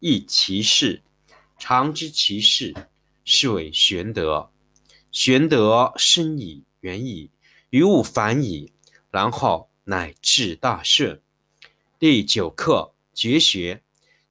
[0.00, 1.02] 亦其事。
[1.58, 2.74] 常知其事，
[3.24, 4.50] 是谓玄德。
[5.10, 7.30] 玄德深矣，远矣，
[7.70, 8.72] 于物反矣，
[9.10, 9.68] 然后。
[9.90, 11.22] 乃至大顺。
[11.98, 13.82] 第九课绝学。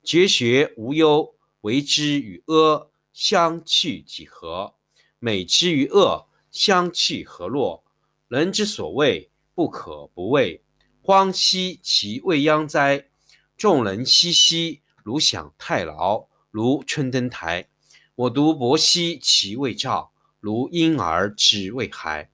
[0.03, 4.75] 绝学无忧，为之与阿相去几何？
[5.17, 7.83] 美之与恶相去何若？
[8.27, 10.61] 人之所谓不可不畏，
[11.01, 13.09] 荒兮其未央哉！
[13.57, 17.69] 众人熙熙，如享太牢，如春登台。
[18.13, 22.29] 我独泊兮其未兆，如婴儿之未孩。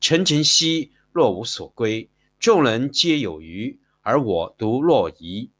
[0.00, 2.08] 沉沉兮若无所归。
[2.38, 5.50] 众人皆有余，而我独若遗。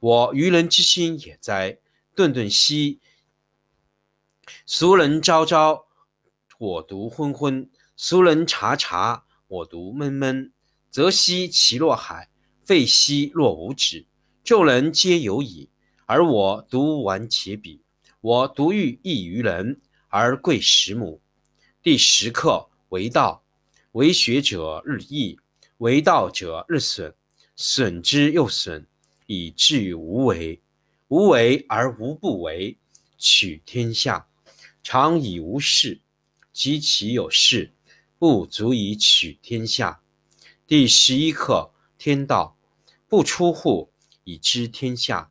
[0.00, 1.76] 我愚人之心也哉！
[2.14, 3.00] 顿顿兮，
[4.64, 5.88] 俗人昭昭，
[6.58, 10.54] 我独昏昏；俗人察察，我独闷闷。
[10.90, 12.30] 则兮其若海，
[12.64, 14.06] 废兮若无止。
[14.42, 15.68] 众人皆有矣，
[16.08, 17.80] 而我独顽且鄙。
[18.22, 19.78] 我独欲异于人，
[20.08, 21.20] 而贵十母。
[21.82, 23.44] 第十课为道，
[23.92, 25.38] 为学者日益。
[25.76, 27.14] 为道者日损，
[27.54, 28.86] 损之又损，
[29.26, 30.62] 以至于无为。
[31.08, 32.78] 无为而无不为，
[33.18, 34.26] 取天下
[34.82, 36.00] 常以无事，
[36.54, 37.74] 及其有事，
[38.18, 40.00] 不足以取天下。
[40.66, 42.56] 第十一课天道，
[43.06, 43.90] 不出户
[44.24, 45.30] 以知天下，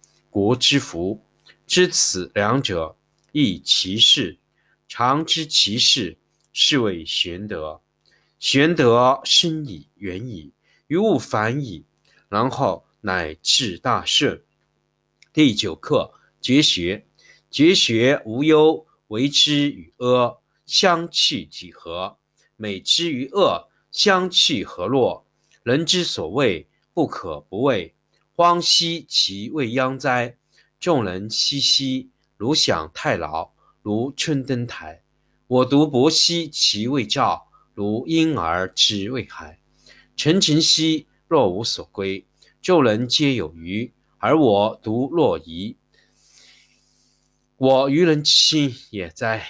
[0.31, 1.23] 国之福。
[1.67, 2.97] 知此两者，
[3.31, 4.39] 亦其事。
[4.87, 6.17] 常知其事，
[6.51, 7.81] 是谓玄德。
[8.39, 10.51] 玄德深矣，远矣，
[10.87, 11.85] 于物反矣，
[12.27, 14.43] 然后乃至大顺。
[15.31, 17.05] 第九课绝学。
[17.49, 22.17] 绝学无忧，为之与阿相去几何？
[22.55, 25.27] 美之与恶相去何若？
[25.63, 27.93] 人之所谓不可不畏，
[28.41, 30.35] 荒兮其未央哉！
[30.79, 33.51] 众人熙熙，如享太牢，
[33.83, 35.03] 如春登台。
[35.45, 37.51] 我独泊兮其未兆。
[37.75, 39.59] 如婴儿之未孩，
[40.17, 42.25] 沉沉兮若无所归。
[42.63, 45.77] 众人皆有余，而我独若遗。
[47.57, 49.45] 我愚人之心也哉！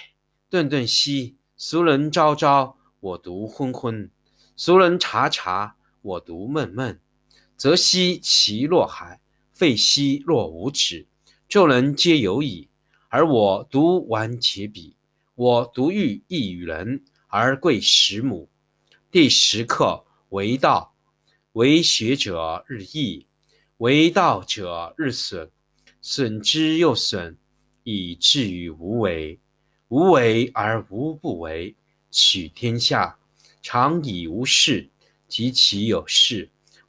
[0.50, 4.10] 顿顿兮，俗人昭昭，我独昏昏；
[4.54, 7.00] 俗人察察，我独闷闷。
[7.62, 9.20] 则兮其若海，
[9.52, 11.06] 废兮若无止。
[11.48, 12.68] 众人皆有矣，
[13.08, 14.94] 而我独顽且鄙。
[15.36, 17.04] 我独欲异于人。
[17.28, 18.50] 而贵十母。
[19.12, 20.96] 第十课为道，
[21.52, 23.28] 为学者日益，
[23.76, 25.48] 为道者日损，
[26.00, 27.38] 损之又损，
[27.84, 29.38] 以至于无为。
[29.86, 31.76] 无为而无不为，
[32.10, 33.16] 取天下
[33.62, 34.90] 常以无事，
[35.28, 36.50] 及其有事，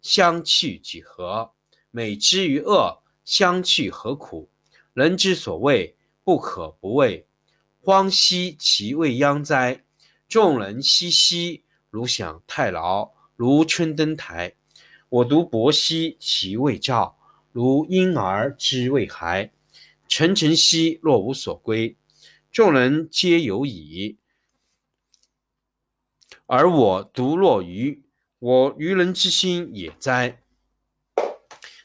[0.00, 1.52] 相去几何？
[1.90, 4.50] 美之与恶，相去何苦？
[4.92, 7.26] 人之所谓不可不畏，
[7.80, 9.84] 荒兮其未央哉！
[10.28, 14.54] 众人熙熙，如享太牢，如春登台。
[15.08, 17.18] 我独泊兮其未兆，
[17.52, 19.50] 如婴儿之未孩。
[20.06, 21.96] 沉沉兮若无所归，
[22.50, 24.18] 众人皆有矣。
[26.46, 28.02] 而我独若愚，
[28.40, 30.44] 我愚人之心也哉！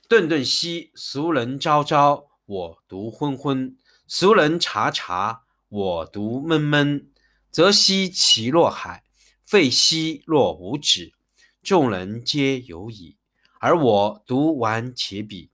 [0.07, 3.75] 顿顿兮俗人昭昭，我独昏昏；
[4.07, 7.09] 俗人察察，我独闷闷。
[7.49, 9.03] 则兮其若海，
[9.43, 11.13] 废兮若无止。
[11.63, 13.17] 众人皆有矣，
[13.59, 15.49] 而我独顽且鄙。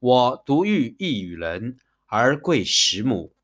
[0.00, 1.76] 我独欲异于人，
[2.06, 3.36] 而贵十母。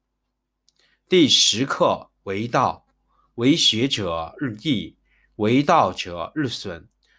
[1.08, 2.88] 第十课为道，
[3.36, 4.96] 为学者日益。
[5.36, 6.88] 为道者日损，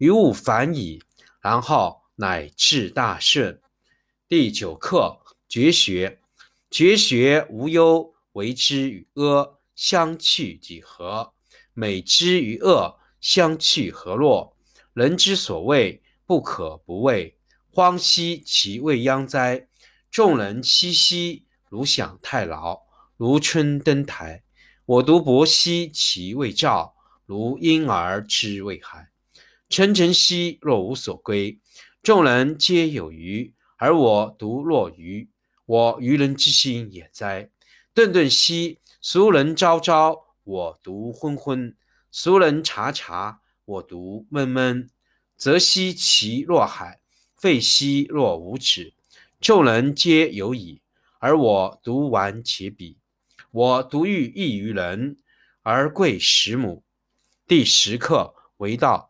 [0.00, 1.02] 于物反矣，
[1.42, 3.60] 然后乃至大顺。
[4.26, 6.22] 第九课绝学。
[6.70, 11.34] 绝学无忧，为之与阿相去几何？
[11.74, 14.56] 美之与恶，相去何若？
[14.94, 17.36] 人之所谓不可不畏，
[17.70, 19.68] 荒兮其未央哉！
[20.10, 22.80] 众人熙熙，如享太牢，
[23.18, 24.42] 如春登台。
[24.86, 26.94] 我独泊兮其未兆。
[27.26, 29.10] 如婴儿之未孩，
[29.70, 31.60] 沉沉兮若无所归。
[32.02, 35.30] 众人皆有余，而我独若愚。
[35.64, 37.50] 我愚人之心也哉！
[37.94, 41.76] 顿顿兮俗人昭昭，我独昏昏；
[42.10, 44.90] 俗人察察，我独闷闷。
[45.36, 47.00] 则兮其若海，
[47.36, 48.92] 废兮若无止。
[49.40, 50.82] 众人皆有矣，
[51.20, 52.96] 而我独顽且鄙。
[53.52, 55.18] 我独欲异于人，
[55.62, 56.82] 而贵十母。
[57.46, 59.09] 第十课为道，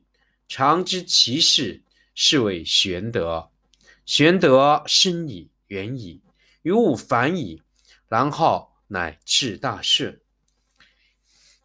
[0.53, 1.81] 常知其事，
[2.13, 3.51] 是谓玄德。
[4.05, 6.21] 玄德深矣，远矣，
[6.63, 7.61] 于物反矣，
[8.09, 10.19] 然后乃至大顺。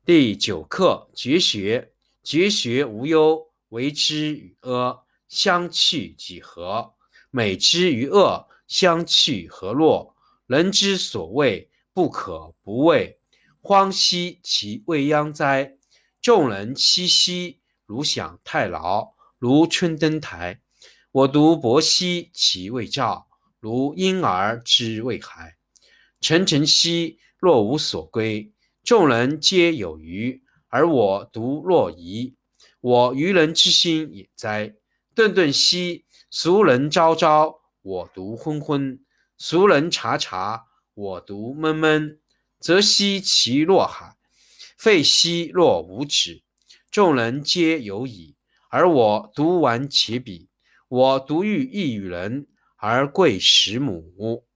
[0.04, 1.94] 第九课绝学。
[2.22, 6.94] 绝学无忧，为之与阿相去几何？
[7.32, 10.14] 美之与恶，相去何若？
[10.46, 13.18] 人之所谓不可不畏，
[13.60, 15.76] 荒兮其未央哉！
[16.22, 17.58] 众人熙熙。
[17.86, 20.60] 如享太牢，如春登台。
[21.12, 23.28] 我独泊兮其未兆，
[23.60, 25.56] 如婴儿之未孩。
[26.20, 28.52] 沉沉兮若无所归。
[28.82, 32.34] 众人皆有余，而我独若遗。
[32.80, 34.74] 我愚人之心也哉！
[35.14, 38.98] 顿顿兮，俗人昭昭，我独昏昏；
[39.38, 42.20] 俗人察察，我独闷闷。
[42.60, 44.16] 则兮其若海，
[44.78, 46.42] 废兮若无止。
[46.96, 48.36] 众人皆有矣，
[48.70, 50.48] 而我独完其笔。
[50.88, 52.46] 我独欲异于人，
[52.78, 54.46] 而贵十母。